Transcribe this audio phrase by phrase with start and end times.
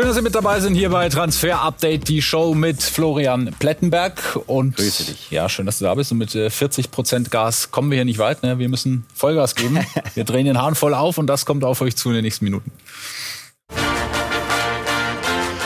[0.00, 4.38] Schön, dass Sie mit dabei sind hier bei Transfer Update, die Show mit Florian Plettenberg.
[4.46, 5.30] Und Grüße dich.
[5.30, 6.10] Ja, schön, dass du da bist.
[6.10, 8.42] Und mit 40 äh, Prozent Gas kommen wir hier nicht weit.
[8.42, 8.58] Ne?
[8.58, 9.78] Wir müssen Vollgas geben.
[10.14, 12.46] wir drehen den Hahn voll auf und das kommt auf euch zu in den nächsten
[12.46, 12.72] Minuten.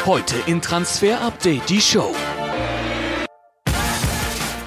[0.05, 2.13] Heute in Transfer Update, die Show.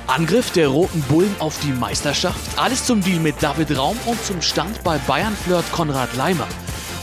[0.08, 2.40] Angriff der Roten Bullen auf die Meisterschaft.
[2.56, 6.48] Alles zum Deal mit David Raum und zum Stand bei Bayern-Flirt Konrad Leimer.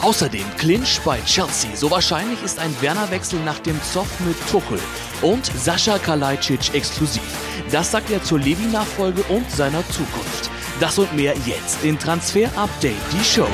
[0.04, 1.74] Außerdem Clinch bei Chelsea.
[1.74, 4.78] So wahrscheinlich ist ein Werner-Wechsel nach dem Zoff mit Tuchel.
[5.22, 7.22] Und Sascha Kalajdzic exklusiv.
[7.72, 10.50] Das sagt er zur Levi-Nachfolge und seiner Zukunft.
[10.78, 13.48] Das und mehr jetzt in Transfer Update, die Show.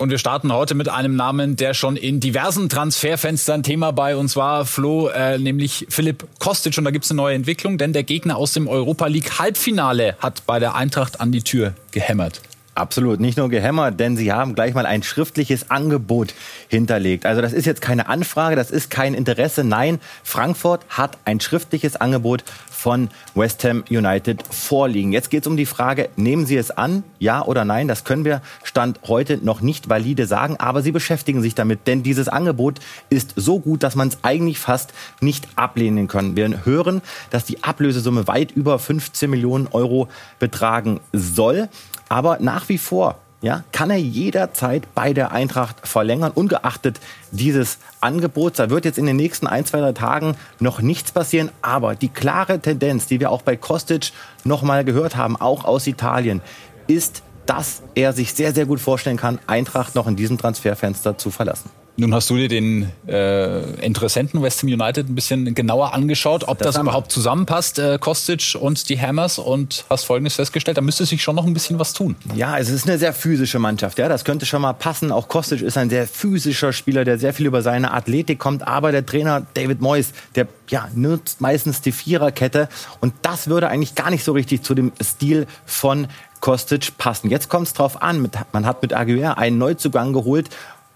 [0.00, 4.36] Und wir starten heute mit einem Namen, der schon in diversen Transferfenstern Thema bei uns
[4.36, 6.78] war, Flo, äh, nämlich Philipp Kostic.
[6.78, 10.16] Und da gibt es eine neue Entwicklung, denn der Gegner aus dem Europa League Halbfinale
[10.20, 12.40] hat bei der Eintracht an die Tür gehämmert.
[12.76, 16.32] Absolut, nicht nur gehämmert, denn sie haben gleich mal ein schriftliches Angebot
[16.68, 17.26] hinterlegt.
[17.26, 19.64] Also das ist jetzt keine Anfrage, das ist kein Interesse.
[19.64, 22.44] Nein, Frankfurt hat ein schriftliches Angebot
[22.78, 25.12] von West Ham United vorliegen.
[25.12, 27.88] Jetzt geht es um die Frage, nehmen Sie es an, ja oder nein?
[27.88, 32.04] Das können wir Stand heute noch nicht valide sagen, aber Sie beschäftigen sich damit, denn
[32.04, 32.78] dieses Angebot
[33.10, 36.36] ist so gut, dass man es eigentlich fast nicht ablehnen kann.
[36.36, 41.68] Wir hören, dass die Ablösesumme weit über 15 Millionen Euro betragen soll.
[42.08, 46.98] Aber nach wie vor ja, kann er jederzeit bei der Eintracht verlängern, ungeachtet
[47.30, 48.56] dieses Angebots.
[48.56, 51.50] Da wird jetzt in den nächsten ein, zwei, drei Tagen noch nichts passieren.
[51.62, 54.12] Aber die klare Tendenz, die wir auch bei Kostic
[54.44, 56.40] noch mal gehört haben, auch aus Italien,
[56.88, 61.30] ist, dass er sich sehr, sehr gut vorstellen kann, Eintracht noch in diesem Transferfenster zu
[61.30, 61.70] verlassen.
[62.00, 66.58] Nun hast du dir den äh, Interessenten West Ham United ein bisschen genauer angeschaut, ob
[66.58, 71.04] das, das überhaupt zusammenpasst, äh, Kostic und die Hammers, und hast Folgendes festgestellt, da müsste
[71.06, 72.14] sich schon noch ein bisschen was tun.
[72.36, 75.10] Ja, es ist eine sehr physische Mannschaft, ja, das könnte schon mal passen.
[75.10, 78.92] Auch Kostic ist ein sehr physischer Spieler, der sehr viel über seine Athletik kommt, aber
[78.92, 82.68] der Trainer David Moyes, der ja, nutzt meistens die Viererkette
[83.00, 86.06] und das würde eigentlich gar nicht so richtig zu dem Stil von
[86.38, 87.28] Kostic passen.
[87.28, 90.48] Jetzt kommt es drauf an, man hat mit Aguirre einen Neuzugang geholt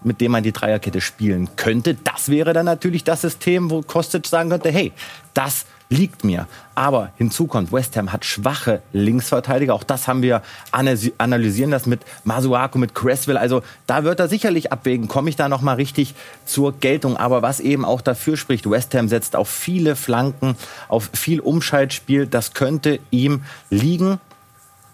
[0.03, 1.95] mit dem man die Dreierkette spielen könnte.
[1.95, 4.91] Das wäre dann natürlich das System, wo Kostic sagen könnte, hey,
[5.33, 6.47] das liegt mir.
[6.75, 9.73] Aber hinzu kommt, West Ham hat schwache Linksverteidiger.
[9.73, 10.41] Auch das haben wir
[10.71, 13.37] analysieren lassen mit Masuaku, mit Cresswell.
[13.37, 16.15] Also da wird er sicherlich abwägen, komme ich da noch mal richtig
[16.45, 17.15] zur Geltung.
[17.17, 20.55] Aber was eben auch dafür spricht, West Ham setzt auf viele Flanken,
[20.87, 22.25] auf viel Umschaltspiel.
[22.25, 24.19] Das könnte ihm liegen.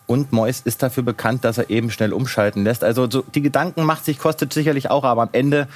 [0.09, 2.83] Und Mois ist dafür bekannt, dass er eben schnell umschalten lässt.
[2.83, 5.67] Also so, die Gedanken macht sich Kostic sicherlich auch, aber am Ende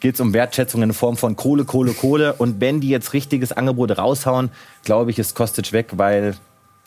[0.00, 2.32] geht es um Wertschätzung in Form von Kohle, Kohle, Kohle.
[2.32, 4.50] Und wenn die jetzt richtiges Angebot raushauen,
[4.82, 6.34] glaube ich, ist Kostic weg, weil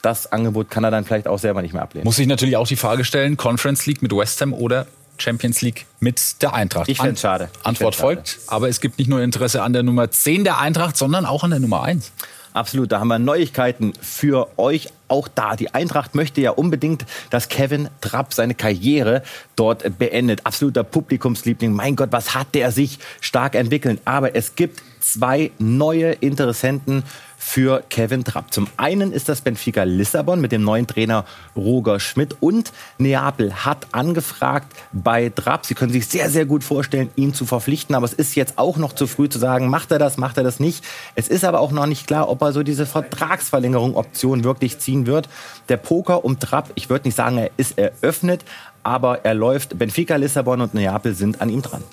[0.01, 2.03] das Angebot kann er dann vielleicht auch selber nicht mehr ablehnen.
[2.03, 4.85] Muss sich natürlich auch die Frage stellen, Conference League mit West Ham oder
[5.17, 6.89] Champions League mit der Eintracht.
[6.89, 7.49] Ich finde es schade.
[7.63, 11.25] Antwort folgt, aber es gibt nicht nur Interesse an der Nummer 10 der Eintracht, sondern
[11.25, 12.11] auch an der Nummer 1.
[12.53, 15.55] Absolut, da haben wir Neuigkeiten für euch auch da.
[15.55, 19.23] Die Eintracht möchte ja unbedingt, dass Kevin Trapp seine Karriere
[19.55, 20.45] dort beendet.
[20.45, 21.71] Absoluter Publikumsliebling.
[21.71, 24.01] Mein Gott, was hat der sich stark entwickelt.
[24.05, 27.03] Aber es gibt zwei neue Interessenten
[27.49, 28.53] für Kevin Trapp.
[28.53, 33.87] Zum einen ist das Benfica Lissabon mit dem neuen Trainer Roger Schmidt und Neapel hat
[33.91, 35.65] angefragt bei Trapp.
[35.65, 38.77] Sie können sich sehr, sehr gut vorstellen, ihn zu verpflichten, aber es ist jetzt auch
[38.77, 40.85] noch zu früh zu sagen, macht er das, macht er das nicht.
[41.15, 45.07] Es ist aber auch noch nicht klar, ob er so diese Vertragsverlängerung Option wirklich ziehen
[45.07, 45.27] wird.
[45.69, 48.45] Der Poker um Trapp, ich würde nicht sagen, er ist eröffnet,
[48.83, 49.79] aber er läuft.
[49.79, 51.83] Benfica Lissabon und Neapel sind an ihm dran.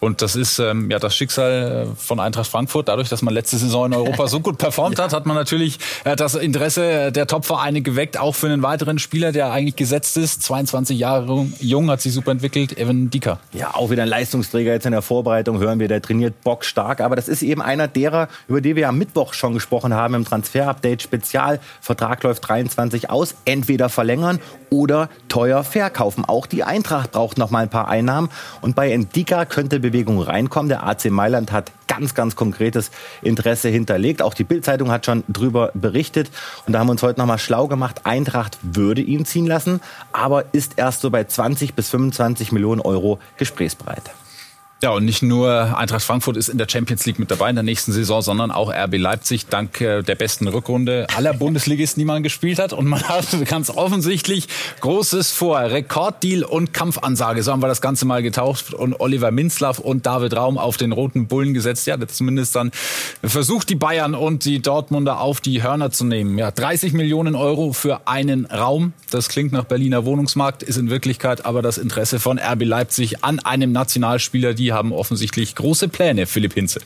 [0.00, 2.88] Und das ist ähm, ja das Schicksal äh, von Eintracht Frankfurt.
[2.88, 6.16] Dadurch, dass man letzte Saison in Europa so gut performt hat, hat man natürlich äh,
[6.16, 10.42] das Interesse der Topvereine geweckt, auch für einen weiteren Spieler, der eigentlich gesetzt ist.
[10.42, 13.40] 22 Jahre jung, hat sich super entwickelt, Evan Dicker.
[13.52, 17.00] Ja, auch wieder ein Leistungsträger jetzt in der Vorbereitung, hören wir, der trainiert bockstark.
[17.00, 20.24] Aber das ist eben einer derer, über die wir am Mittwoch schon gesprochen haben im
[20.24, 21.60] Transfer-Update Spezial.
[21.80, 23.34] Vertrag läuft 23 aus.
[23.44, 24.40] Entweder verlängern
[24.70, 26.24] oder teuer verkaufen.
[26.24, 28.28] Auch die Eintracht braucht noch mal ein paar Einnahmen.
[28.60, 30.68] Und bei Endika könnte Bewegung reinkommen.
[30.68, 32.90] Der AC Mailand hat ganz, ganz konkretes
[33.22, 34.22] Interesse hinterlegt.
[34.22, 36.30] Auch die Bildzeitung hat schon drüber berichtet.
[36.66, 38.02] Und da haben wir uns heute noch mal schlau gemacht.
[38.04, 39.80] Eintracht würde ihn ziehen lassen,
[40.12, 44.02] aber ist erst so bei 20 bis 25 Millionen Euro gesprächsbereit.
[44.82, 47.62] Ja, und nicht nur Eintracht Frankfurt ist in der Champions League mit dabei in der
[47.62, 52.22] nächsten Saison, sondern auch RB Leipzig dank äh, der besten Rückrunde aller Bundesligisten, die man
[52.22, 52.74] gespielt hat.
[52.74, 54.48] Und man hat ganz offensichtlich
[54.82, 55.58] Großes vor.
[55.58, 57.42] Rekorddeal und Kampfansage.
[57.42, 58.74] So haben wir das Ganze mal getaucht.
[58.74, 61.86] Und Oliver Minzlaff und David Raum auf den roten Bullen gesetzt.
[61.86, 62.70] Ja, zumindest dann
[63.24, 66.36] versucht die Bayern und die Dortmunder auf die Hörner zu nehmen.
[66.36, 68.92] Ja, 30 Millionen Euro für einen Raum.
[69.10, 73.38] Das klingt nach Berliner Wohnungsmarkt, ist in Wirklichkeit aber das Interesse von RB Leipzig an
[73.38, 76.80] einem Nationalspieler, die die haben offensichtlich große Pläne, Philipp Hinze.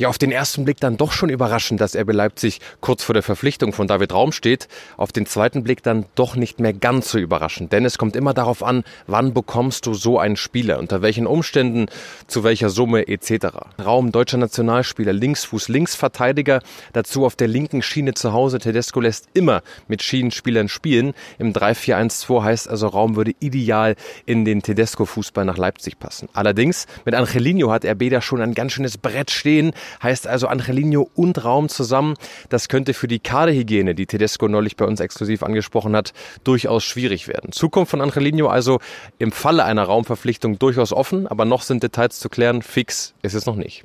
[0.00, 3.22] Ja, auf den ersten Blick dann doch schon überraschend, dass RB Leipzig kurz vor der
[3.22, 4.66] Verpflichtung von David Raum steht.
[4.96, 7.70] Auf den zweiten Blick dann doch nicht mehr ganz so überraschend.
[7.70, 11.84] Denn es kommt immer darauf an, wann bekommst du so einen Spieler, unter welchen Umständen,
[12.28, 13.48] zu welcher Summe etc.
[13.78, 16.62] Raum, deutscher Nationalspieler, Linksfuß, Linksverteidiger,
[16.94, 18.58] dazu auf der linken Schiene zu Hause.
[18.58, 21.12] Tedesco lässt immer mit Schienenspielern spielen.
[21.38, 26.30] Im 3-4-1-2 heißt also, Raum würde ideal in den Tedesco-Fußball nach Leipzig passen.
[26.32, 29.74] Allerdings, mit Angelino hat RB da schon ein ganz schönes Brett stehen.
[30.02, 32.14] Heißt also Angelino und Raum zusammen.
[32.48, 36.12] Das könnte für die Kaderhygiene, die Tedesco neulich bei uns exklusiv angesprochen hat,
[36.44, 37.52] durchaus schwierig werden.
[37.52, 38.80] Zukunft von Angelino also
[39.18, 42.62] im Falle einer Raumverpflichtung durchaus offen, aber noch sind Details zu klären.
[42.62, 43.84] Fix ist es noch nicht.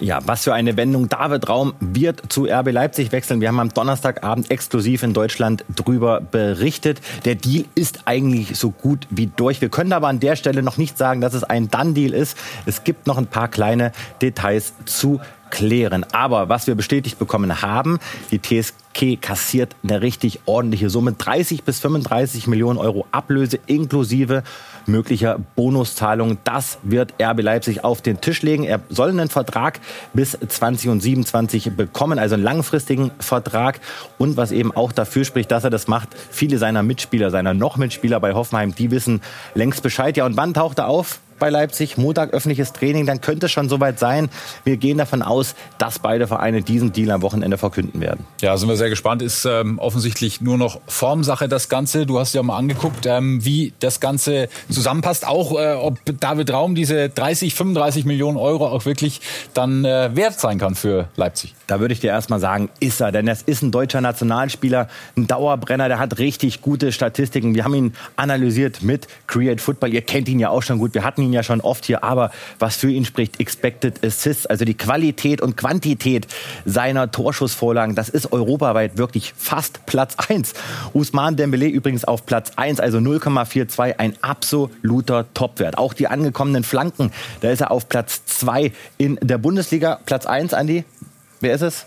[0.00, 1.08] Ja, was für eine Wendung.
[1.08, 3.40] David Raum wird zu RB Leipzig wechseln.
[3.40, 7.00] Wir haben am Donnerstagabend exklusiv in Deutschland drüber berichtet.
[7.24, 9.60] Der Deal ist eigentlich so gut wie durch.
[9.60, 12.36] Wir können aber an der Stelle noch nicht sagen, dass es ein Done-Deal ist.
[12.66, 15.20] Es gibt noch ein paar kleine Details zu
[15.54, 16.04] klären.
[16.12, 18.00] Aber was wir bestätigt bekommen haben,
[18.32, 21.12] die TSK kassiert eine richtig ordentliche Summe.
[21.12, 24.42] 30 bis 35 Millionen Euro Ablöse inklusive
[24.86, 26.38] möglicher Bonuszahlungen.
[26.42, 28.64] Das wird RB Leipzig auf den Tisch legen.
[28.64, 29.80] Er soll einen Vertrag
[30.12, 33.80] bis 2027 bekommen, also einen langfristigen Vertrag.
[34.18, 37.76] Und was eben auch dafür spricht, dass er das macht, viele seiner Mitspieler, seiner noch
[37.76, 39.22] Mitspieler bei Hoffenheim, die wissen
[39.54, 40.16] längst Bescheid.
[40.16, 41.20] Ja, und wann taucht er auf?
[41.38, 44.28] Bei Leipzig, Montag öffentliches Training, dann könnte es schon soweit sein.
[44.64, 48.24] Wir gehen davon aus, dass beide Vereine diesen Deal am Wochenende verkünden werden.
[48.40, 49.22] Ja, sind wir sehr gespannt.
[49.22, 52.06] Ist ähm, offensichtlich nur noch Formsache das Ganze.
[52.06, 55.26] Du hast ja mal angeguckt, ähm, wie das Ganze zusammenpasst.
[55.26, 59.20] Auch äh, ob David Raum diese 30, 35 Millionen Euro auch wirklich
[59.54, 61.54] dann äh, wert sein kann für Leipzig.
[61.66, 63.12] Da würde ich dir erstmal sagen, ist er.
[63.12, 67.54] Denn das ist ein deutscher Nationalspieler, ein Dauerbrenner, der hat richtig gute Statistiken.
[67.54, 69.94] Wir haben ihn analysiert mit Create Football.
[69.94, 70.94] Ihr kennt ihn ja auch schon gut.
[70.94, 74.64] Wir hatten ihn ja schon oft hier, aber was für ihn spricht, Expected Assists, also
[74.64, 76.26] die Qualität und Quantität
[76.64, 80.54] seiner Torschussvorlagen, das ist europaweit wirklich fast Platz 1.
[80.92, 85.78] Usman Dembele übrigens auf Platz 1, also 0,42, ein absoluter Topwert.
[85.78, 90.00] Auch die angekommenen Flanken, da ist er auf Platz 2 in der Bundesliga.
[90.06, 90.84] Platz 1, Andi,
[91.40, 91.86] wer ist es?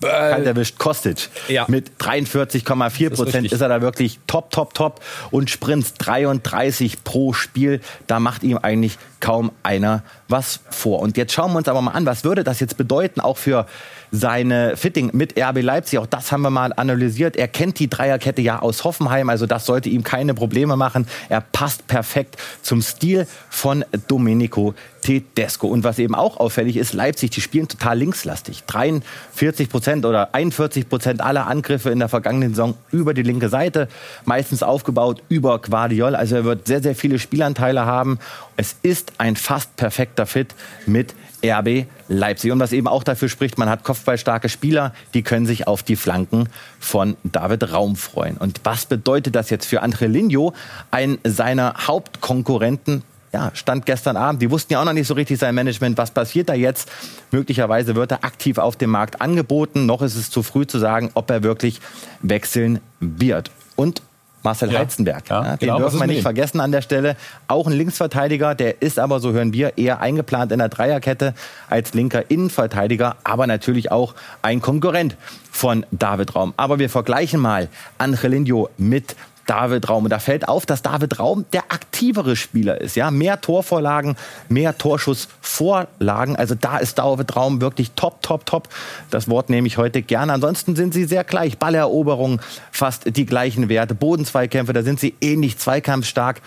[0.00, 1.28] Kalt erwischt, Kostic.
[1.48, 1.64] Ja.
[1.68, 5.00] Mit 43,4 Prozent ist, ist, er da wirklich top, top, top.
[5.30, 7.80] Und Sprints 33 pro Spiel.
[8.06, 11.00] Da macht ihm eigentlich kaum einer was vor.
[11.00, 13.66] Und jetzt schauen wir uns aber mal an, was würde das jetzt bedeuten, auch für
[14.10, 15.98] seine Fitting mit RB Leipzig.
[15.98, 17.36] Auch das haben wir mal analysiert.
[17.36, 21.06] Er kennt die Dreierkette ja aus Hoffenheim, also das sollte ihm keine Probleme machen.
[21.28, 24.74] Er passt perfekt zum Stil von Domenico
[25.04, 25.68] Tedesco.
[25.68, 28.64] Und was eben auch auffällig ist, Leipzig, die spielen total linkslastig.
[28.64, 33.88] 43 Prozent oder 41 Prozent aller Angriffe in der vergangenen Saison über die linke Seite,
[34.24, 36.16] meistens aufgebaut über Guardiol.
[36.16, 38.18] Also er wird sehr, sehr viele Spielanteile haben.
[38.56, 40.54] Es ist ein fast perfekter Fit
[40.86, 41.14] mit
[41.44, 42.50] RB Leipzig.
[42.50, 45.96] Und was eben auch dafür spricht, man hat kopfballstarke Spieler, die können sich auf die
[45.96, 46.48] Flanken
[46.80, 48.38] von David Raum freuen.
[48.38, 50.54] Und was bedeutet das jetzt für Andre Linjo,
[50.90, 53.02] einen seiner Hauptkonkurrenten?
[53.34, 54.40] Ja, stand gestern Abend.
[54.42, 55.98] Die wussten ja auch noch nicht so richtig sein Management.
[55.98, 56.88] Was passiert da jetzt?
[57.32, 59.86] Möglicherweise wird er aktiv auf dem Markt angeboten.
[59.86, 61.80] Noch ist es zu früh zu sagen, ob er wirklich
[62.22, 63.50] wechseln wird.
[63.74, 64.02] Und
[64.44, 64.78] Marcel ja.
[64.78, 65.28] Heizenberg.
[65.28, 67.16] Ja, den genau, dürfen wir nicht vergessen an der Stelle.
[67.48, 71.34] Auch ein Linksverteidiger, der ist aber, so hören wir, eher eingeplant in der Dreierkette
[71.68, 75.16] als linker Innenverteidiger, aber natürlich auch ein Konkurrent
[75.50, 76.54] von David Raum.
[76.56, 80.04] Aber wir vergleichen mal Angelino mit David Raum.
[80.04, 82.96] Und da fällt auf, dass David Raum der aktivere Spieler ist.
[82.96, 84.16] Ja, mehr Torvorlagen,
[84.48, 86.36] mehr Torschussvorlagen.
[86.36, 88.68] Also da ist David Raum wirklich top, top, top.
[89.10, 90.32] Das Wort nehme ich heute gerne.
[90.32, 91.58] Ansonsten sind sie sehr gleich.
[91.58, 93.94] Balleroberung fast die gleichen Werte.
[93.94, 96.40] Bodenzweikämpfe, da sind sie ähnlich zweikampfstark.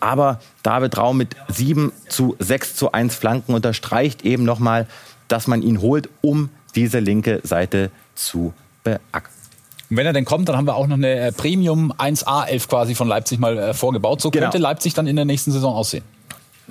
[0.00, 4.86] Aber David Raum mit 7 zu 6 zu 1 Flanken unterstreicht eben nochmal,
[5.28, 9.41] dass man ihn holt, um diese linke Seite zu beackern.
[9.92, 12.66] Und wenn er denn kommt, dann haben wir auch noch eine äh, Premium 1A 11
[12.66, 14.22] quasi von Leipzig mal äh, vorgebaut.
[14.22, 14.68] So könnte genau.
[14.70, 16.02] Leipzig dann in der nächsten Saison aussehen.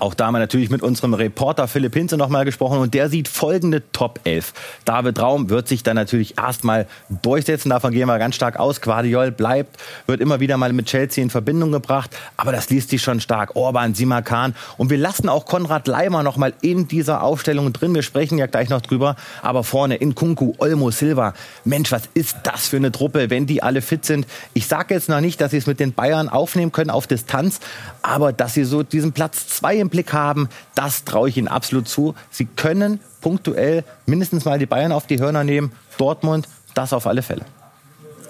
[0.02, 3.28] Auch da haben wir natürlich mit unserem Reporter Philipp Hinze nochmal gesprochen und der sieht
[3.28, 4.52] folgende Top 11.
[4.84, 6.88] David Raum wird sich dann natürlich erstmal
[7.22, 8.82] durchsetzen, davon gehen wir ganz stark aus.
[8.82, 13.04] Guardiol bleibt, wird immer wieder mal mit Chelsea in Verbindung gebracht, aber das liest sich
[13.04, 13.56] schon stark.
[13.56, 17.94] Orban, Simakan und wir lassen auch Konrad Leimer nochmal in dieser Aufstellung drin.
[17.94, 21.36] Wir sprechen ja gleich noch drüber, aber vorne in Kunku, Olmo, Silva.
[21.64, 24.26] Mensch, was ist das für eine Truppe, wenn die alle fit sind?
[24.56, 27.60] Ich sage jetzt noch nicht, dass sie es mit den Bayern aufnehmen können auf Distanz,
[28.02, 31.88] aber dass sie so diesen Platz zwei im Blick haben, das traue ich ihnen absolut
[31.88, 32.16] zu.
[32.32, 35.72] Sie können punktuell mindestens mal die Bayern auf die Hörner nehmen.
[35.98, 37.46] Dortmund, das auf alle Fälle.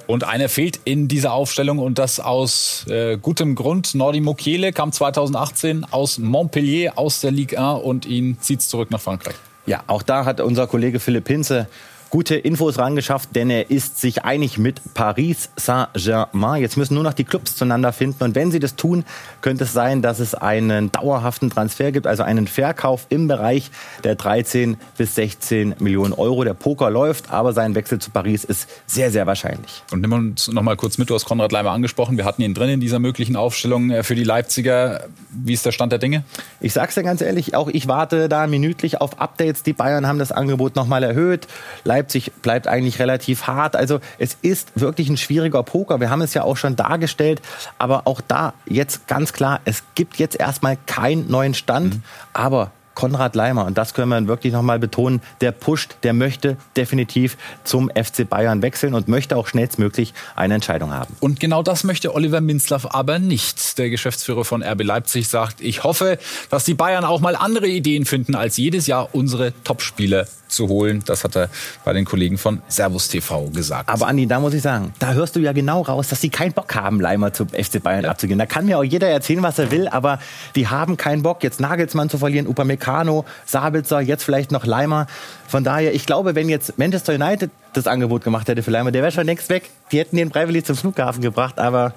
[0.07, 3.95] Und einer fehlt in dieser Aufstellung und das aus äh, gutem Grund.
[3.95, 8.99] Nordi Mukiele kam 2018 aus Montpellier, aus der Ligue 1 und ihn zieht zurück nach
[8.99, 9.35] Frankreich.
[9.65, 11.67] Ja, auch da hat unser Kollege Philipp Hinze
[12.11, 16.61] gute Infos rangeschafft, denn er ist sich einig mit Paris Saint-Germain.
[16.61, 18.21] Jetzt müssen nur noch die Clubs zueinander finden.
[18.25, 19.05] Und wenn sie das tun,
[19.39, 23.71] könnte es sein, dass es einen dauerhaften Transfer gibt, also einen Verkauf im Bereich
[24.03, 26.43] der 13 bis 16 Millionen Euro.
[26.43, 29.81] Der Poker läuft, aber sein Wechsel zu Paris ist sehr, sehr wahrscheinlich.
[29.91, 32.17] Und nimm uns noch mal kurz mit, du hast Konrad Leimer angesprochen.
[32.17, 35.05] Wir hatten ihn drin in dieser möglichen Aufstellung äh, für die Leipziger.
[35.29, 36.25] Wie ist der Stand der Dinge?
[36.59, 39.63] Ich sag's dir ganz ehrlich, auch ich warte da minütlich auf Updates.
[39.63, 41.47] Die Bayern haben das Angebot noch mal erhöht.
[41.85, 43.75] Leipzig Leipzig bleibt eigentlich relativ hart.
[43.75, 45.99] Also es ist wirklich ein schwieriger Poker.
[45.99, 47.41] Wir haben es ja auch schon dargestellt.
[47.77, 51.95] Aber auch da jetzt ganz klar, es gibt jetzt erstmal keinen neuen Stand.
[51.95, 52.03] Mhm.
[52.33, 57.37] Aber Konrad Leimer, und das können wir wirklich nochmal betonen, der pusht, der möchte definitiv
[57.63, 61.15] zum FC Bayern wechseln und möchte auch schnellstmöglich eine Entscheidung haben.
[61.19, 63.77] Und genau das möchte Oliver Minzlaff aber nicht.
[63.77, 66.17] Der Geschäftsführer von RB Leipzig sagt, ich hoffe,
[66.49, 71.01] dass die Bayern auch mal andere Ideen finden, als jedes Jahr unsere Topspieler zu holen.
[71.05, 71.49] Das hat er
[71.83, 73.89] bei den Kollegen von Servus TV gesagt.
[73.89, 76.53] Aber Andi, da muss ich sagen, da hörst du ja genau raus, dass sie keinen
[76.53, 78.11] Bock haben, Leimer zum FC Bayern ja.
[78.11, 78.37] abzugehen.
[78.37, 80.19] Da kann mir auch jeder erzählen, was er will, aber
[80.55, 82.47] die haben keinen Bock, jetzt Nagelsmann zu verlieren,
[82.81, 85.07] Upamecano, Sabitzer, jetzt vielleicht noch Leimer.
[85.47, 89.01] Von daher, ich glaube, wenn jetzt Manchester United das Angebot gemacht hätte für Leimer, der
[89.01, 89.69] wäre schon längst weg.
[89.91, 91.93] Die hätten den freiwillig zum Flughafen gebracht, aber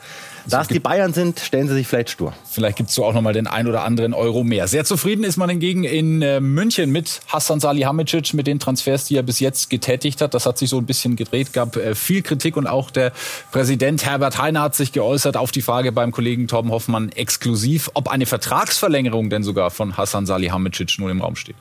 [0.47, 2.33] da es die Bayern sind, stellen sie sich vielleicht stur.
[2.49, 4.69] Vielleicht gibt es so auch nochmal den ein oder anderen Euro mehr.
[4.69, 9.17] Sehr zufrieden ist man hingegen in äh, München mit Hassan Salihamidzic, mit den Transfers, die
[9.17, 10.35] er bis jetzt getätigt hat.
[10.35, 13.13] Das hat sich so ein bisschen gedreht, gab äh, viel Kritik und auch der
[13.53, 18.09] Präsident Herbert Heiner hat sich geäußert auf die Frage beim Kollegen Torben Hoffmann exklusiv, ob
[18.09, 21.57] eine Vertragsverlängerung denn sogar von Hassan Salihamidzic nun im Raum steht.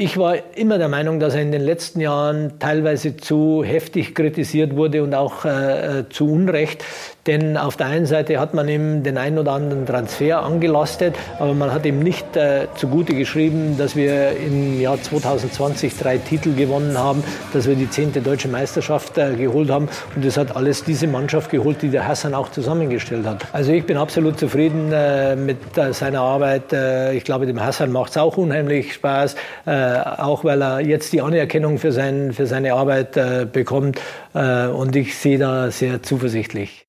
[0.00, 4.76] Ich war immer der Meinung, dass er in den letzten Jahren teilweise zu heftig kritisiert
[4.76, 6.84] wurde und auch äh, äh zu Unrecht.
[7.28, 11.52] Denn auf der einen Seite hat man ihm den einen oder anderen Transfer angelastet, aber
[11.52, 16.96] man hat ihm nicht äh, zugute geschrieben, dass wir im Jahr 2020 drei Titel gewonnen
[16.96, 19.90] haben, dass wir die zehnte deutsche Meisterschaft äh, geholt haben.
[20.16, 23.44] Und das hat alles diese Mannschaft geholt, die der Hassan auch zusammengestellt hat.
[23.52, 26.72] Also ich bin absolut zufrieden äh, mit äh, seiner Arbeit.
[26.72, 31.12] Äh, ich glaube, dem Hassan macht es auch unheimlich Spaß, äh, auch weil er jetzt
[31.12, 33.18] die Anerkennung für, sein, für seine Arbeit
[33.52, 34.00] bekommt.
[34.32, 36.87] und ich sehe da sehr zuversichtlich.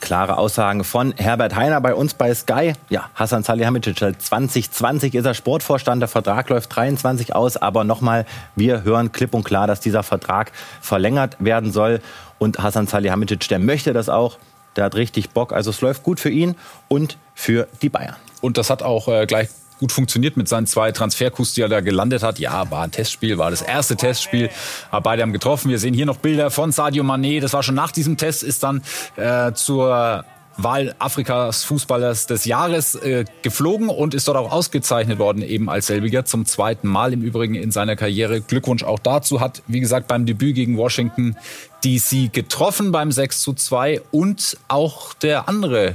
[0.00, 2.72] Klare Aussagen von Herbert Heiner bei uns bei Sky.
[2.88, 8.24] Ja, Hassan Salihamidzic, 2020 ist er Sportvorstand, der Vertrag läuft 23 aus, aber nochmal,
[8.56, 12.00] wir hören klipp und klar, dass dieser Vertrag verlängert werden soll.
[12.38, 14.38] Und Hassan Salihamidzic, der möchte das auch,
[14.76, 16.54] der hat richtig Bock, also es läuft gut für ihn
[16.88, 18.16] und für die Bayern.
[18.40, 21.80] Und das hat auch äh, gleich gut funktioniert mit seinen zwei Transferkus, die er da
[21.80, 22.38] gelandet hat.
[22.38, 24.50] Ja, war ein Testspiel, war das erste Testspiel.
[24.90, 25.70] Aber beide haben getroffen.
[25.70, 27.40] Wir sehen hier noch Bilder von Sadio Mané.
[27.40, 28.82] Das war schon nach diesem Test, ist dann
[29.16, 30.24] äh, zur
[30.58, 35.86] Wahl Afrikas Fußballers des Jahres äh, geflogen und ist dort auch ausgezeichnet worden, eben als
[35.86, 38.40] selbiger zum zweiten Mal im Übrigen in seiner Karriere.
[38.40, 39.40] Glückwunsch auch dazu.
[39.40, 41.36] Hat, wie gesagt, beim Debüt gegen Washington
[41.84, 45.94] DC getroffen beim 6 zu 2 und auch der andere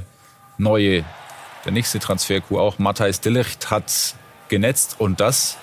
[0.56, 1.04] neue
[1.64, 2.78] der nächste Transfer-Coup auch.
[2.78, 4.14] Matthijs Dilicht hat
[4.48, 5.56] genetzt und das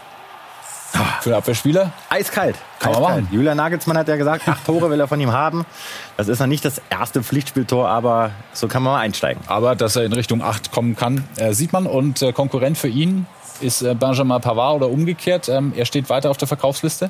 [1.21, 1.91] für den Abwehrspieler?
[2.09, 2.55] Eiskalt.
[2.79, 2.93] Kann Eiskalt.
[2.93, 3.27] man machen.
[3.31, 5.65] Julian Nagelsmann hat ja gesagt, acht Tore will er von ihm haben.
[6.17, 9.41] Das ist noch nicht das erste Pflichtspieltor, aber so kann man mal einsteigen.
[9.47, 11.85] Aber dass er in Richtung acht kommen kann, äh, sieht man.
[11.85, 13.25] Und äh, Konkurrent für ihn
[13.61, 15.47] ist äh, Benjamin Pavard oder umgekehrt.
[15.49, 17.09] Ähm, er steht weiter auf der Verkaufsliste.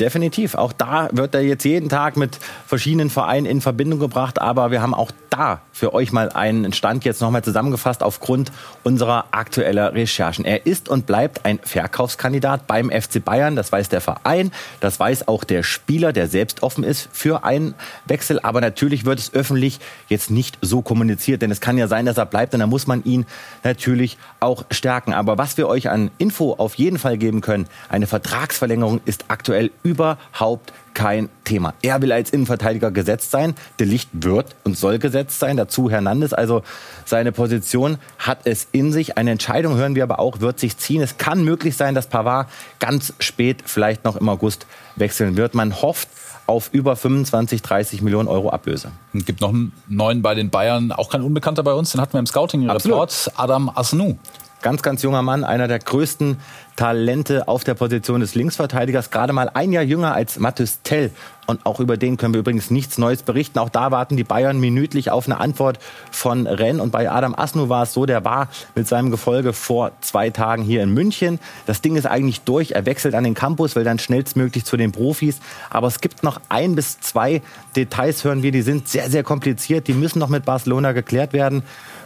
[0.00, 0.56] Definitiv.
[0.56, 4.40] Auch da wird er jetzt jeden Tag mit verschiedenen Vereinen in Verbindung gebracht.
[4.40, 8.50] Aber wir haben auch da für euch mal einen Stand jetzt nochmal zusammengefasst aufgrund
[8.82, 10.44] unserer aktuellen Recherchen.
[10.44, 13.54] Er ist und bleibt ein Verkaufskandidat beim FC Bayern.
[13.54, 14.50] Das weiß der Verein.
[14.80, 17.74] Das weiß auch der Spieler, der selbst offen ist für einen
[18.06, 18.40] Wechsel.
[18.40, 21.40] Aber natürlich wird es öffentlich jetzt nicht so kommuniziert.
[21.40, 22.52] Denn es kann ja sein, dass er bleibt.
[22.52, 23.26] Und dann muss man ihn
[23.62, 25.12] natürlich auch stärken.
[25.12, 29.70] Aber was wir euch an Info auf jeden Fall geben können, eine Vertragsverlängerung ist aktuell
[29.84, 31.74] überhaupt kein Thema.
[31.82, 33.54] Er will als Innenverteidiger gesetzt sein.
[33.78, 35.58] Der Licht wird und soll gesetzt sein.
[35.58, 36.32] Dazu Hernandez.
[36.32, 36.62] Also
[37.04, 39.18] seine Position hat es in sich.
[39.18, 41.02] Eine Entscheidung hören wir aber auch, wird sich ziehen.
[41.02, 42.48] Es kann möglich sein, dass Pavard
[42.80, 45.54] ganz spät, vielleicht noch im August, wechseln wird.
[45.54, 46.08] Man hofft
[46.46, 48.90] auf über 25, 30 Millionen Euro Ablöse.
[49.12, 52.14] Es gibt noch einen neuen bei den Bayern, auch kein Unbekannter bei uns, den hatten
[52.14, 54.18] wir im Scouting-Report, Adam Asnou.
[54.64, 56.38] Ganz, ganz junger Mann, einer der größten
[56.74, 61.10] Talente auf der Position des Linksverteidigers, gerade mal ein Jahr jünger als Mathis Tell.
[61.46, 63.58] Und auch über den können wir übrigens nichts Neues berichten.
[63.58, 65.78] Auch da warten die Bayern minütlich auf eine Antwort
[66.10, 66.80] von Rennes.
[66.80, 70.62] Und bei Adam Asnu war es so, der war mit seinem Gefolge vor zwei Tagen
[70.62, 71.40] hier in München.
[71.66, 72.70] Das Ding ist eigentlich durch.
[72.70, 75.40] Er wechselt an den Campus, will dann schnellstmöglich zu den Profis.
[75.68, 77.42] Aber es gibt noch ein bis zwei
[77.76, 79.88] Details, hören wir, die sind sehr, sehr kompliziert.
[79.88, 81.64] Die müssen noch mit Barcelona geklärt werden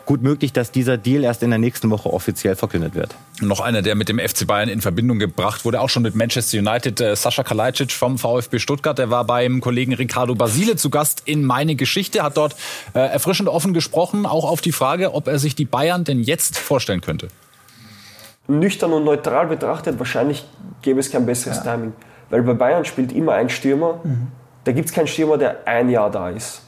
[0.09, 3.15] gut möglich, dass dieser Deal erst in der nächsten Woche offiziell verkündet wird.
[3.43, 6.59] Noch einer, der mit dem FC Bayern in Verbindung gebracht wurde, auch schon mit Manchester
[6.59, 8.97] United, äh, Sascha Kalajdzic vom VfB Stuttgart.
[8.97, 12.57] Der war beim Kollegen Ricardo Basile zu Gast in Meine Geschichte, hat dort
[12.95, 16.59] äh, erfrischend offen gesprochen, auch auf die Frage, ob er sich die Bayern denn jetzt
[16.59, 17.29] vorstellen könnte.
[18.47, 20.47] Nüchtern und neutral betrachtet, wahrscheinlich
[20.81, 21.75] gäbe es kein besseres ja.
[21.75, 21.93] Timing.
[22.31, 24.01] Weil bei Bayern spielt immer ein Stürmer.
[24.03, 24.29] Mhm.
[24.65, 26.63] Da gibt es keinen Stürmer, der ein Jahr da ist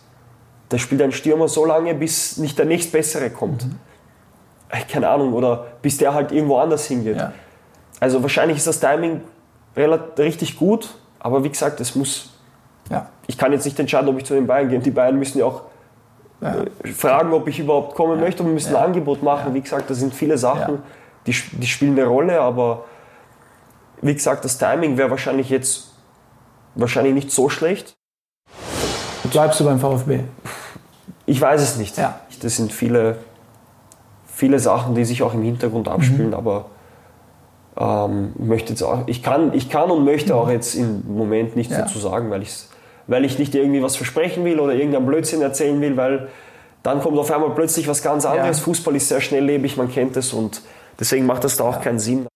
[0.71, 3.67] da spielt ein Stürmer so lange, bis nicht der nächstbessere kommt.
[3.67, 3.77] Mhm.
[4.89, 7.17] Keine Ahnung, oder bis der halt irgendwo anders hingeht.
[7.17, 7.33] Ja.
[7.99, 9.21] Also wahrscheinlich ist das Timing
[9.77, 12.31] richtig gut, aber wie gesagt, es muss.
[12.89, 13.09] Ja.
[13.27, 14.79] Ich kann jetzt nicht entscheiden, ob ich zu den Bayern gehe.
[14.79, 15.63] Die Bayern müssen ja auch
[16.41, 16.63] ja.
[16.85, 19.53] Äh, fragen, ob ich überhaupt kommen möchte und müssen ein Angebot machen.
[19.55, 20.83] Wie gesagt, da sind viele Sachen,
[21.27, 22.85] die, die spielen eine Rolle, aber
[24.03, 25.93] wie gesagt, das Timing wäre wahrscheinlich jetzt
[26.77, 27.97] wahrscheinlich nicht so schlecht.
[29.25, 30.21] Bleibst du beim VfB?
[31.31, 31.97] Ich weiß es nicht.
[31.97, 32.19] Ja.
[32.43, 33.19] Das sind viele,
[34.27, 36.35] viele Sachen, die sich auch im Hintergrund abspielen, mhm.
[36.35, 36.65] aber
[37.79, 41.73] ähm, möchte jetzt auch, ich, kann, ich kann und möchte auch jetzt im Moment nichts
[41.73, 41.83] ja.
[41.83, 42.43] dazu sagen, weil,
[43.07, 46.27] weil ich nicht irgendwie was versprechen will oder irgendeinen Blödsinn erzählen will, weil
[46.83, 48.59] dann kommt auf einmal plötzlich was ganz anderes.
[48.59, 48.65] Ja.
[48.65, 50.63] Fußball ist sehr schnelllebig, man kennt es und
[50.99, 52.27] deswegen macht das da auch keinen Sinn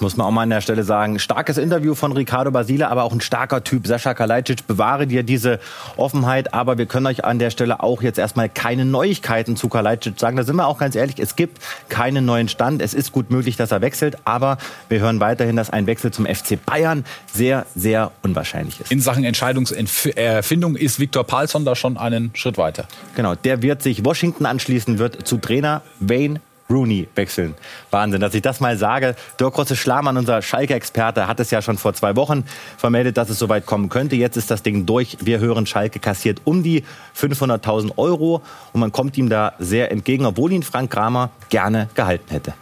[0.00, 1.18] muss man auch mal an der Stelle sagen.
[1.18, 3.86] Starkes Interview von Ricardo Basile, aber auch ein starker Typ.
[3.86, 5.60] Sascha Kalajdzic, bewahre dir diese
[5.96, 6.54] Offenheit.
[6.54, 10.36] Aber wir können euch an der Stelle auch jetzt erstmal keine Neuigkeiten zu Kalajdzic sagen.
[10.36, 11.18] Da sind wir auch ganz ehrlich.
[11.18, 12.82] Es gibt keinen neuen Stand.
[12.82, 14.16] Es ist gut möglich, dass er wechselt.
[14.24, 18.92] Aber wir hören weiterhin, dass ein Wechsel zum FC Bayern sehr, sehr unwahrscheinlich ist.
[18.92, 22.86] In Sachen Entscheidungserfindung ist Viktor Palsson da schon einen Schritt weiter.
[23.14, 23.34] Genau.
[23.34, 27.54] Der wird sich Washington anschließen, wird zu Trainer Wayne Rooney wechseln.
[27.90, 29.14] Wahnsinn, dass ich das mal sage.
[29.38, 32.44] Dirk Rotze-Schlamann, unser Schalke-Experte, hat es ja schon vor zwei Wochen
[32.76, 34.16] vermeldet, dass es soweit kommen könnte.
[34.16, 35.18] Jetzt ist das Ding durch.
[35.20, 36.84] Wir hören, Schalke kassiert um die
[37.16, 42.30] 500.000 Euro und man kommt ihm da sehr entgegen, obwohl ihn Frank Kramer gerne gehalten
[42.30, 42.54] hätte.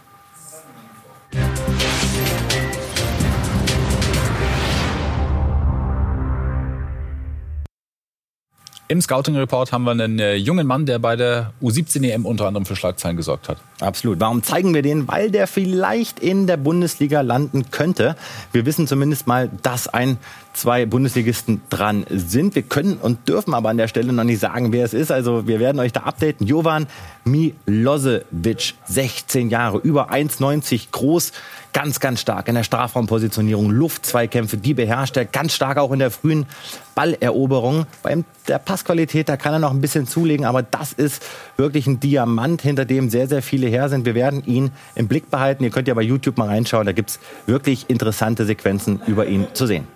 [8.87, 12.45] Im Scouting Report haben wir einen äh, jungen Mann, der bei der U17 EM unter
[12.45, 13.57] anderem für Schlagzeilen gesorgt hat.
[13.81, 14.19] Absolut.
[14.19, 15.07] Warum zeigen wir den?
[15.07, 18.15] Weil der vielleicht in der Bundesliga landen könnte.
[18.51, 20.17] Wir wissen zumindest mal, dass ein,
[20.55, 22.55] zwei Bundesligisten dran sind.
[22.55, 25.11] Wir können und dürfen aber an der Stelle noch nicht sagen, wer es ist.
[25.11, 26.47] Also wir werden euch da updaten.
[26.47, 26.87] Jovan
[27.25, 31.31] Milosevic, 16 Jahre, über 1,90 groß,
[31.73, 36.11] ganz, ganz stark in der Strafraumpositionierung, Luftzweikämpfe, die beherrscht er, ganz stark auch in der
[36.11, 36.45] frühen
[36.93, 37.85] Balleroberung.
[38.01, 41.21] Bei der Passqualität, da kann er noch ein bisschen zulegen, aber das ist
[41.57, 44.05] wirklich ein Diamant, hinter dem sehr, sehr viele her sind.
[44.05, 45.63] Wir werden ihn im Blick behalten.
[45.63, 49.47] Ihr könnt ja bei YouTube mal reinschauen, da gibt es wirklich interessante Sequenzen über ihn
[49.53, 49.87] zu sehen.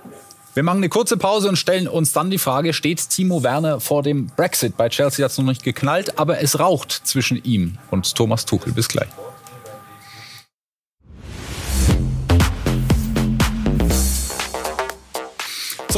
[0.60, 4.04] Wir machen eine kurze Pause und stellen uns dann die Frage, steht Timo Werner vor
[4.04, 4.76] dem Brexit?
[4.76, 8.74] Bei Chelsea hat es noch nicht geknallt, aber es raucht zwischen ihm und Thomas Tuchel.
[8.74, 9.08] Bis gleich.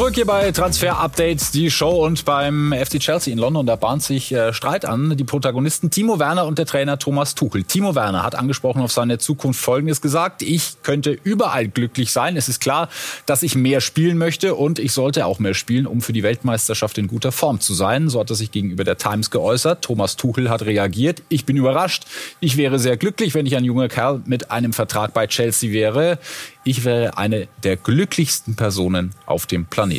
[0.02, 4.02] Zurück hier bei Transfer Updates, die Show und beim FC Chelsea in London, da bahnt
[4.02, 5.16] sich äh, Streit an.
[5.16, 7.66] Die Protagonisten Timo Werner und der Trainer Thomas Tuchel.
[7.66, 10.42] Timo Werner hat angesprochen auf seine Zukunft Folgendes gesagt.
[10.42, 12.36] Ich könnte überall glücklich sein.
[12.36, 12.90] Es ist klar,
[13.28, 16.98] dass ich mehr spielen möchte und ich sollte auch mehr spielen, um für die Weltmeisterschaft
[16.98, 18.10] in guter Form zu sein.
[18.10, 19.84] So hat er sich gegenüber der Times geäußert.
[19.84, 21.22] Thomas Tuchel hat reagiert.
[21.30, 22.06] Ich bin überrascht.
[22.40, 26.18] Ich wäre sehr glücklich, wenn ich ein junger Kerl mit einem Vertrag bei Chelsea wäre.
[26.64, 29.91] Ich wäre eine der glücklichsten Personen auf dem Planeten.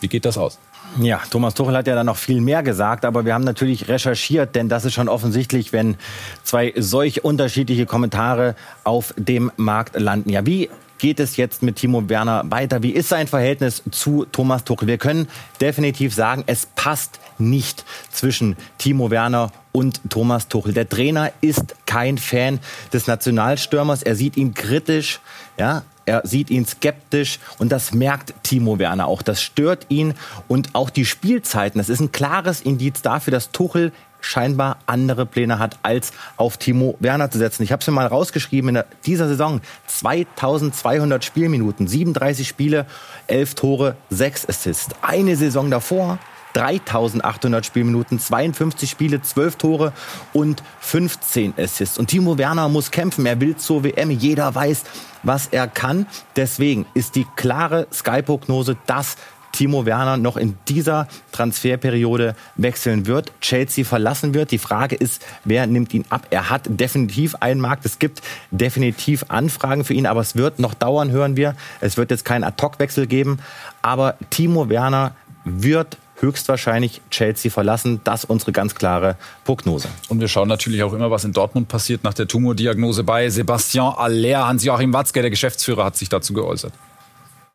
[0.00, 0.58] Wie geht das aus?
[1.00, 4.54] Ja, Thomas Tuchel hat ja dann noch viel mehr gesagt, aber wir haben natürlich recherchiert,
[4.54, 5.96] denn das ist schon offensichtlich, wenn
[6.42, 10.30] zwei solch unterschiedliche Kommentare auf dem Markt landen.
[10.30, 12.82] Ja, wie geht es jetzt mit Timo Werner weiter?
[12.82, 14.88] Wie ist sein Verhältnis zu Thomas Tuchel?
[14.88, 15.28] Wir können
[15.60, 20.72] definitiv sagen, es passt nicht zwischen Timo Werner und Thomas Tuchel.
[20.72, 22.58] Der Trainer ist kein Fan
[22.92, 24.02] des Nationalstürmers.
[24.02, 25.20] Er sieht ihn kritisch
[25.56, 29.22] Ja, er sieht ihn skeptisch und das merkt Timo Werner auch.
[29.22, 30.14] Das stört ihn
[30.48, 31.78] und auch die Spielzeiten.
[31.78, 36.96] Das ist ein klares Indiz dafür, dass Tuchel scheinbar andere Pläne hat, als auf Timo
[36.98, 37.62] Werner zu setzen.
[37.62, 42.86] Ich habe es mir mal rausgeschrieben, in dieser Saison 2200 Spielminuten, 37 Spiele,
[43.28, 44.94] 11 Tore, 6 Assists.
[45.02, 46.18] Eine Saison davor
[46.54, 49.92] 3800 Spielminuten, 52 Spiele, 12 Tore
[50.32, 51.98] und 15 Assists.
[51.98, 53.26] Und Timo Werner muss kämpfen.
[53.26, 54.10] Er will zur WM.
[54.10, 54.84] Jeder weiß,
[55.22, 56.06] was er kann.
[56.36, 59.16] Deswegen ist die klare Sky-Prognose, dass
[59.52, 64.50] Timo Werner noch in dieser Transferperiode wechseln wird, Chelsea verlassen wird.
[64.50, 66.26] Die Frage ist, wer nimmt ihn ab?
[66.30, 67.84] Er hat definitiv einen Markt.
[67.84, 71.56] Es gibt definitiv Anfragen für ihn, aber es wird noch dauern, hören wir.
[71.80, 73.38] Es wird jetzt keinen Ad-Hoc-Wechsel geben.
[73.82, 78.00] Aber Timo Werner wird höchstwahrscheinlich Chelsea verlassen.
[78.04, 79.88] Das ist unsere ganz klare Prognose.
[80.08, 83.94] Und wir schauen natürlich auch immer, was in Dortmund passiert nach der Tumordiagnose bei Sebastian
[83.96, 84.46] Aller.
[84.46, 86.72] Hans-Joachim Watzke, der Geschäftsführer, hat sich dazu geäußert.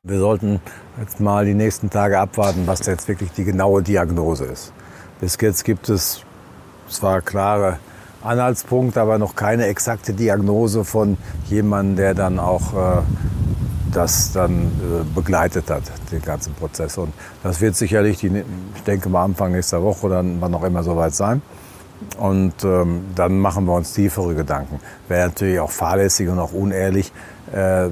[0.04, 0.60] Wir sollten
[0.99, 4.73] jetzt mal die nächsten Tage abwarten, was jetzt wirklich die genaue Diagnose ist.
[5.21, 6.21] Bis jetzt gibt es
[6.89, 7.80] zwar klare
[8.21, 11.17] Anhaltspunkte, aber noch keine exakte Diagnose von
[11.49, 13.02] jemandem, der dann auch äh,
[13.93, 16.97] das dann äh, begleitet hat, den ganzen Prozess.
[16.97, 18.43] Und das wird sicherlich, die,
[18.75, 21.41] ich denke mal Anfang nächster Woche oder wann auch immer soweit sein.
[22.17, 24.79] Und ähm, dann machen wir uns tiefere Gedanken.
[25.08, 27.12] Wäre natürlich auch fahrlässig und auch unehrlich,
[27.53, 27.88] äh,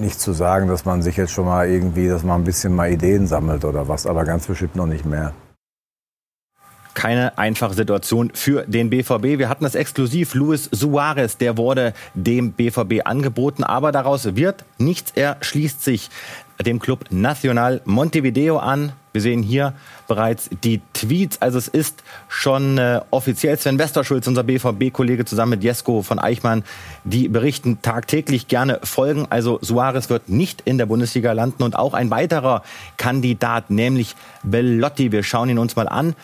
[0.00, 2.90] nicht zu sagen, dass man sich jetzt schon mal irgendwie, dass man ein bisschen mal
[2.90, 5.32] Ideen sammelt oder was, aber ganz bestimmt noch nicht mehr
[6.96, 9.38] keine einfache Situation für den BVB.
[9.38, 10.34] Wir hatten das exklusiv.
[10.34, 15.12] Luis Suarez, der wurde dem BVB angeboten, aber daraus wird nichts.
[15.14, 16.10] Er schließt sich
[16.64, 18.92] dem Club Nacional Montevideo an.
[19.12, 19.74] Wir sehen hier
[20.08, 21.40] bereits die Tweets.
[21.40, 26.64] Also es ist schon äh, offiziell Sven Westerschulz, unser BVB-Kollege, zusammen mit Jesko von Eichmann,
[27.04, 29.26] die berichten tagtäglich gerne folgen.
[29.28, 32.62] Also Suarez wird nicht in der Bundesliga landen und auch ein weiterer
[32.96, 35.12] Kandidat, nämlich Bellotti.
[35.12, 36.14] Wir schauen ihn uns mal an.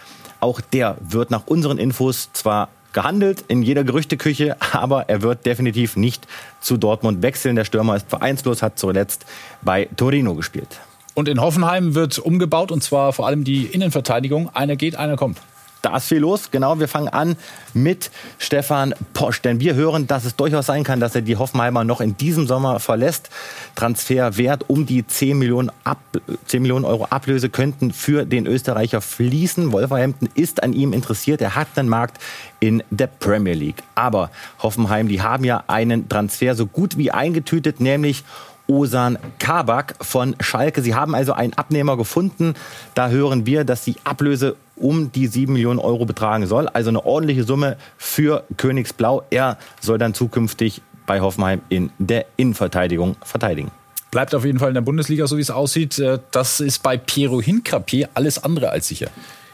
[0.43, 5.97] Auch der wird nach unseren Infos zwar gehandelt in jeder Gerüchteküche, aber er wird definitiv
[5.97, 6.27] nicht
[6.61, 7.55] zu Dortmund wechseln.
[7.55, 9.25] Der Stürmer ist vereinslos, hat zuletzt
[9.63, 10.81] bei Torino gespielt.
[11.15, 14.51] Und in Hoffenheim wird umgebaut und zwar vor allem die Innenverteidigung.
[14.53, 15.39] Einer geht, einer kommt.
[15.83, 16.53] Da ist viel los.
[16.53, 17.37] Genau, wir fangen an
[17.75, 19.42] mit Stefan Posch.
[19.42, 22.47] Denn wir hören, dass es durchaus sein kann, dass er die Hoffenheimer noch in diesem
[22.47, 23.31] Sommer verlässt.
[23.75, 25.99] Transferwert um die 10 Millionen, Ab
[26.47, 29.73] 10 Millionen Euro Ablöse könnten für den Österreicher fließen.
[29.73, 31.40] Wolverhampton ist an ihm interessiert.
[31.42, 32.23] Er hat einen Markt
[32.61, 33.83] in der Premier League.
[33.97, 34.31] Aber
[34.62, 38.23] Hoffenheim, die haben ja einen Transfer so gut wie eingetütet, nämlich
[38.68, 40.83] Osan Kabak von Schalke.
[40.83, 42.55] Sie haben also einen Abnehmer gefunden.
[42.95, 46.68] Da hören wir, dass die Ablöse um die 7 Millionen Euro betragen soll.
[46.68, 49.23] Also eine ordentliche Summe für Königsblau.
[49.31, 53.71] Er soll dann zukünftig bei Hoffenheim in der Innenverteidigung verteidigen.
[54.11, 55.99] Bleibt auf jeden Fall in der Bundesliga, so wie es aussieht.
[55.99, 59.09] Äh, das ist bei Piero Hinkapier alles andere als sicher.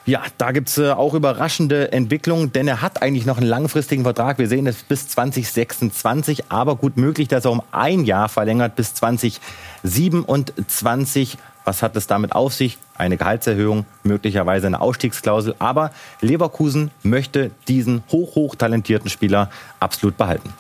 [0.05, 4.39] Ja, da gibt's äh, auch überraschende Entwicklungen, denn er hat eigentlich noch einen langfristigen Vertrag.
[4.39, 8.95] Wir sehen es bis 2026, aber gut möglich, dass er um ein Jahr verlängert bis
[8.95, 11.37] 2027.
[11.69, 12.79] Was hat es damit auf sich?
[12.95, 15.55] Eine Gehaltserhöhung, möglicherweise eine Ausstiegsklausel.
[15.59, 15.91] Aber
[16.23, 20.55] Leverkusen möchte diesen hoch, hoch talentierten Spieler absolut behalten.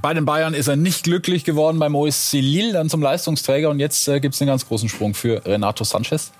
[0.00, 3.70] Bei den Bayern ist er nicht glücklich geworden beim OSC Lille, dann zum Leistungsträger.
[3.70, 6.32] Und jetzt äh, gibt es einen ganz großen Sprung für Renato Sanchez.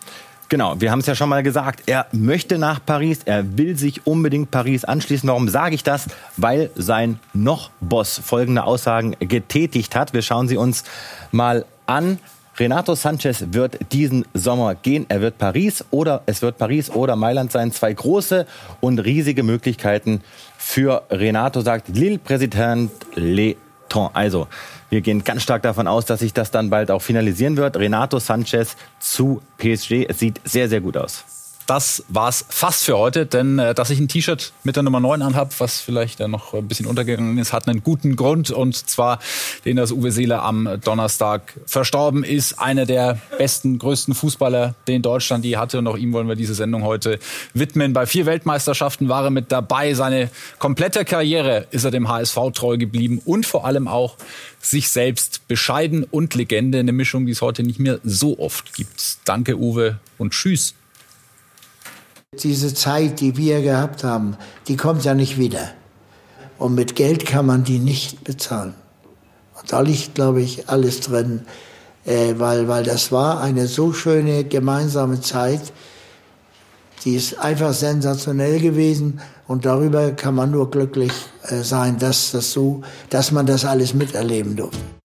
[0.53, 4.07] Genau, wir haben es ja schon mal gesagt, er möchte nach Paris, er will sich
[4.07, 5.27] unbedingt Paris anschließen.
[5.27, 6.09] Warum sage ich das?
[6.37, 10.13] Weil sein Noch-Boss folgende Aussagen getätigt hat.
[10.13, 10.85] Wir schauen sie uns
[11.31, 12.19] mal an.
[12.59, 15.07] Renato Sanchez wird diesen Sommer gehen.
[15.09, 17.73] Er wird Paris oder es wird Paris oder Mailand sein.
[17.73, 18.47] Zwei große
[18.83, 20.21] und riesige Möglichkeiten
[20.59, 24.11] für Renato, sagt Lille-Präsident Leton.
[24.13, 24.49] Also,
[24.93, 27.79] wir gehen ganz stark davon aus, dass sich das dann bald auch finalisieren wird.
[27.79, 30.07] Renato Sanchez zu PSG.
[30.07, 33.99] Es sieht sehr, sehr gut aus das war's fast für heute, denn äh, dass ich
[33.99, 37.53] ein T-Shirt mit der Nummer 9 anhab, was vielleicht äh, noch ein bisschen untergegangen ist,
[37.53, 39.19] hat einen guten Grund und zwar
[39.65, 42.59] den, dass Uwe Seele am Donnerstag verstorben ist.
[42.59, 46.55] Einer der besten, größten Fußballer, den Deutschland je hatte und auch ihm wollen wir diese
[46.55, 47.19] Sendung heute
[47.55, 47.93] widmen.
[47.93, 49.95] Bei vier Weltmeisterschaften war er mit dabei.
[49.95, 54.17] Seine komplette Karriere ist er dem HSV treu geblieben und vor allem auch
[54.61, 59.19] sich selbst bescheiden und Legende, eine Mischung, die es heute nicht mehr so oft gibt.
[59.25, 60.75] Danke Uwe und tschüss.
[62.41, 65.69] Diese Zeit, die wir gehabt haben, die kommt ja nicht wieder.
[66.59, 68.73] Und mit Geld kann man die nicht bezahlen.
[69.61, 71.43] Und da liegt, glaube ich, alles drin,
[72.07, 75.75] äh, weil, weil das war eine so schöne gemeinsame Zeit.
[77.05, 81.13] die ist einfach sensationell gewesen und darüber kann man nur glücklich
[81.49, 85.02] äh, sein, dass, das so, dass man das alles miterleben durfte.